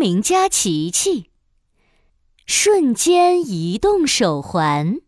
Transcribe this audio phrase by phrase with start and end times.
[0.00, 1.30] 明家琪琪，
[2.46, 5.02] 瞬间移动手环。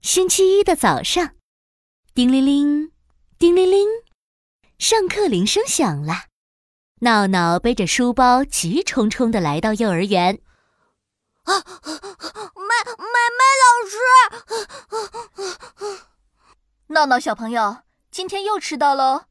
[0.00, 1.34] 星期一的早上，
[2.14, 2.92] 叮铃铃，
[3.40, 3.88] 叮铃铃，
[4.78, 6.26] 上课铃声响了。
[7.00, 10.40] 闹闹背着书包，急冲冲的来到幼儿园。
[11.42, 11.64] 啊，麦
[12.96, 13.98] 麦麦老师！
[16.86, 17.78] 闹闹小朋友，
[18.12, 19.24] 今天又迟到喽，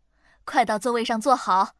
[0.43, 1.75] 快到座位上坐好。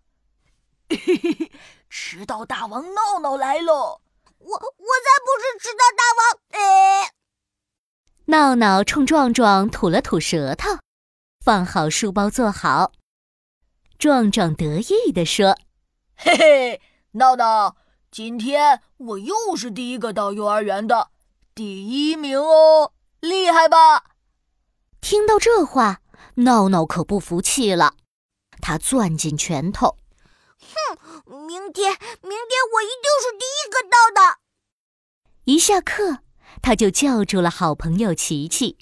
[0.92, 1.52] 嘿嘿嘿，
[1.90, 4.02] 迟到大王闹闹来喽！
[4.40, 6.40] 我我才不是迟到大王！
[6.52, 7.12] 哎，
[8.26, 10.80] 闹闹冲壮壮吐了吐舌头，
[11.40, 12.92] 放好书包坐好。
[13.98, 15.58] 壮壮得意地说
[16.18, 17.78] ：“嘿嘿，闹闹。”
[18.12, 21.12] 今天我又是第一个到幼儿园的，
[21.56, 24.04] 第一名哦，厉害吧？
[25.00, 26.02] 听到这话，
[26.36, 27.94] 闹闹可不服气了，
[28.60, 29.96] 他攥紧拳头，
[30.62, 30.98] 哼，
[31.48, 31.92] 明天，
[32.22, 34.40] 明天我一定是第一个到的。
[35.46, 36.20] 一下课，
[36.62, 38.78] 他就叫住了好朋友琪琪。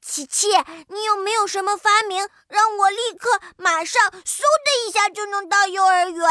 [0.00, 0.48] 琪琪，
[0.88, 6.28] 你有没有什么发明，让我立刻、马上、嗖的一下就能到幼儿园？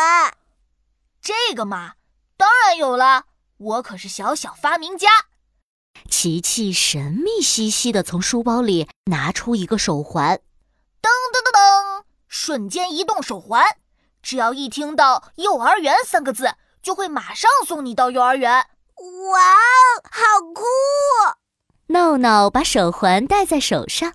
[1.22, 1.94] 这个嘛。
[2.36, 3.25] 当然有了，
[3.58, 5.08] 我可是小小发明家。
[6.09, 10.38] 琪琪神秘兮兮的从书包里拿出一个手环，
[11.02, 13.64] 噔噔噔噔，瞬间移动手环，
[14.22, 18.52] 只要一听到“幼儿园”三个字，就会马上送你到幼儿园。
[18.53, 20.64] 哇哦，好酷！
[21.88, 24.14] 闹闹把手环戴在手上，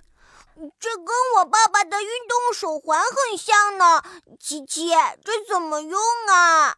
[0.79, 4.03] 这跟我爸爸的运动手环很像呢。
[4.39, 4.91] 琪琪，
[5.23, 6.75] 这怎么用啊？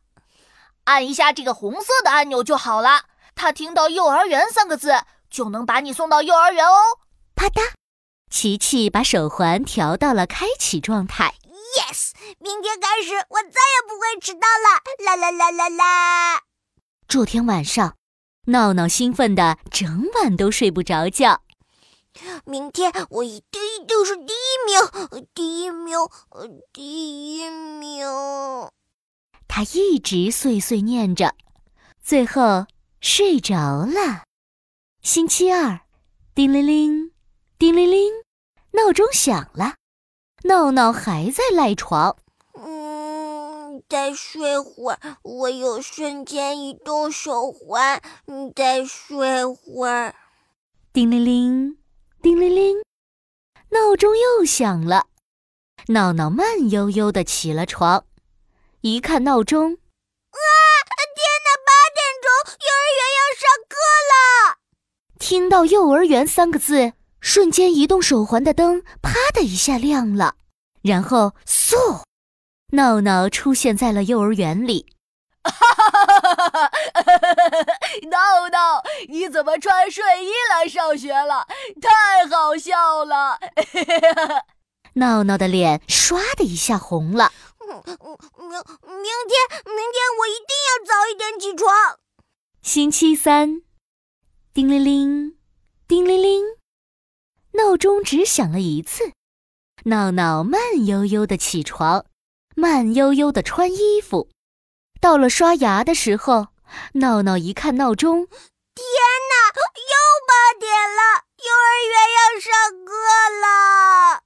[0.86, 3.04] 按一下这个红色的按钮就好了。
[3.36, 6.78] 他听到“幼儿园”三个字，就能把你送到幼儿园哦。
[7.36, 7.62] 啪嗒，
[8.32, 11.36] 琪琪把手环调到了开启状态。
[11.78, 14.82] Yes，明天开始我再也不会迟到了。
[15.06, 16.42] 啦啦啦啦啦！
[17.08, 17.96] 这天晚上，
[18.46, 21.42] 闹闹兴奋的整晚都睡不着觉。
[22.46, 25.98] 明天我一定一定是第一名，第一名，
[26.72, 28.06] 第一名。
[29.48, 31.36] 他一直碎碎念着，
[32.04, 32.68] 最后
[33.02, 34.26] 睡着了。
[35.02, 35.82] 星期二，
[36.36, 37.12] 叮铃铃，
[37.58, 38.12] 叮铃铃，
[38.72, 39.76] 闹钟响了。
[40.44, 42.18] 闹闹还在赖床。
[42.54, 45.00] 嗯，再睡会儿。
[45.24, 48.02] 我有瞬间移动手环。
[48.26, 50.16] 你再睡会儿。
[50.94, 51.78] 叮铃铃，
[52.22, 52.78] 叮铃铃，
[53.70, 55.08] 闹钟又响了。
[55.88, 58.06] 闹闹慢悠悠的起了床。
[58.82, 60.40] 一看闹钟，啊！
[61.18, 62.30] 天哪，八点钟，
[62.62, 63.76] 幼儿园要上课
[64.12, 64.14] 了。
[65.20, 66.94] 听到“幼儿园”三个字，
[67.30, 70.36] 瞬间移动手环的灯啪的一下亮了，
[70.82, 72.04] 然后嗖，
[72.72, 74.86] 闹闹出现在了幼儿园里。
[75.44, 76.72] 哈哈哈哈哈！
[78.10, 81.46] 闹闹，你怎么穿睡衣来上学了？
[81.82, 83.38] 太好笑了！
[84.96, 87.34] 闹闹的脸唰的一下红了。
[87.60, 87.84] 明明
[89.28, 92.00] 天，明天我一定要早一点起床。
[92.62, 93.64] 星期三，
[94.54, 95.38] 叮铃铃，
[95.90, 96.42] 叮铃铃，
[97.58, 99.12] 闹钟只响了一次。
[99.84, 102.06] 闹闹慢悠悠的起床，
[102.56, 104.30] 慢悠悠的穿衣服。
[105.02, 106.48] 到了刷牙的时候，
[106.94, 108.86] 闹闹一看闹钟，天
[109.30, 109.36] 哪，
[109.76, 109.94] 又
[110.28, 112.52] 八点了，幼儿园要上
[112.86, 112.92] 课
[113.44, 114.24] 了。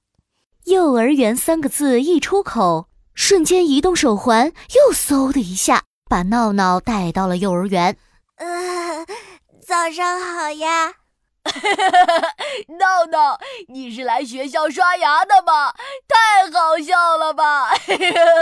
[0.64, 2.88] 幼儿园三个字一出口。
[3.14, 7.94] 瞬间移动手环又嗖的一下把闹闹带到了幼儿园。
[8.36, 9.04] 呃，
[9.60, 10.94] 早上好呀，
[12.78, 13.38] 闹 闹，
[13.68, 15.72] 你是来学校刷牙的吗？
[16.08, 17.70] 太好笑了吧！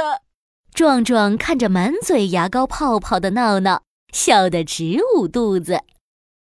[0.75, 5.83] 壮壮看着满嘴牙膏泡泡的闹闹，笑得直捂肚子。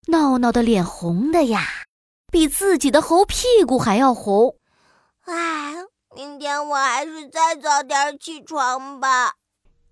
[0.09, 1.85] 闹闹的脸红的呀，
[2.31, 4.57] 比自己的猴屁股还要红。
[5.25, 5.75] 唉。
[6.15, 9.35] 明天我还是再早点起床吧。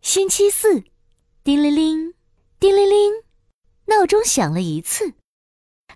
[0.00, 0.82] 星期四，
[1.42, 2.14] 叮铃铃，
[2.58, 3.12] 叮铃铃，
[3.88, 5.12] 闹钟响了一次，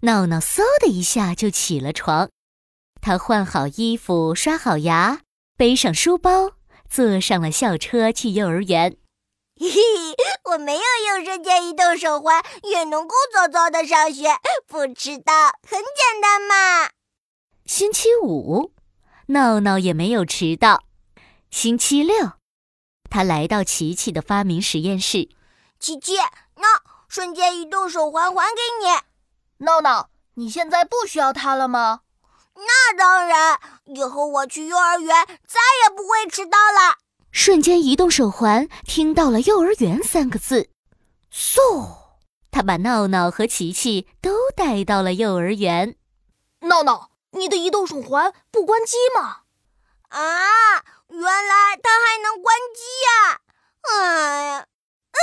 [0.02, 2.30] 闹闹嗖的一下就起了床。
[3.00, 5.20] 他换好衣服，刷好牙，
[5.56, 6.52] 背上书包，
[6.88, 8.96] 坐上了校车去幼儿园。
[9.60, 9.80] 嘿嘿，
[10.52, 14.28] 我没有用瞬间移动手环，也能够早早的上学，
[14.66, 15.32] 不迟到，
[15.68, 16.90] 很简单嘛。
[17.64, 18.72] 星期五。
[19.26, 20.84] 闹闹也没有迟到。
[21.50, 22.32] 星期六，
[23.10, 25.28] 他来到琪琪的发明实验室。
[25.78, 26.16] 琪琪，
[26.56, 28.86] 那瞬间移动手环还给你。
[29.58, 32.02] 闹闹，你现在不需要它了吗？
[32.54, 36.98] 那当然，以后我去幼儿园再也不会迟到了。
[37.30, 40.70] 瞬间移动手环听到了“幼儿园”三个字，
[41.32, 42.16] 嗖，
[42.50, 45.96] 他把闹闹和琪琪都带到了幼儿园。
[46.60, 49.42] 闹闹，你的移动手环不关机吗？
[50.08, 53.40] 啊，原来它还能关机呀！
[53.82, 55.20] 哎呀，啊，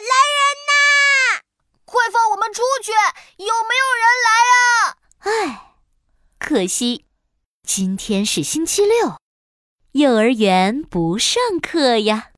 [0.00, 1.42] 来人呐！
[1.84, 2.92] 快放我们出去！
[3.40, 4.96] 有没有人来啊？
[5.20, 5.72] 唉，
[6.38, 7.06] 可惜
[7.66, 9.16] 今天是星期六，
[9.92, 12.29] 幼儿园不上课呀。